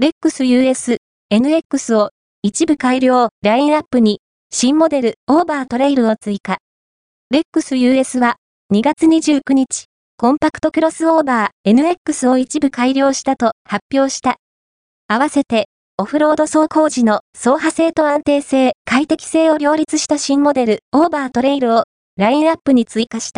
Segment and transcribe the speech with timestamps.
[0.00, 0.98] レックス US、
[1.32, 2.10] NX を
[2.42, 6.58] 一部改良、ラインアップに新モデルオーバートレイルを追加。
[7.32, 8.36] レックス US は
[8.72, 14.36] 2月29日、コンパクトクロスオーバー NX を一部改良したと発表した。
[15.08, 15.66] 合わせて、
[15.96, 21.82] オフロード走行時の走破性と安定性、快適性を両立した新モデルオーバートレイルを
[22.16, 23.36] ラインアップに追加した。